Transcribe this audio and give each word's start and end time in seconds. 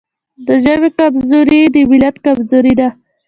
د 0.47 0.49
ژبې 0.63 0.89
کمزوري 0.97 1.61
د 1.73 1.77
ملت 1.91 2.15
کمزوري 2.25 2.73
ده. 2.79 2.89